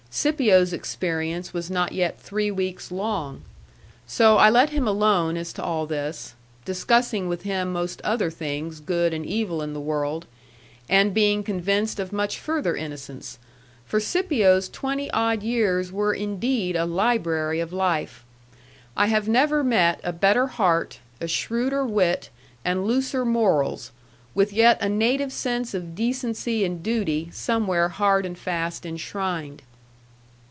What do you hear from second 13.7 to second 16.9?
for Scipio's twenty odd years were indeed a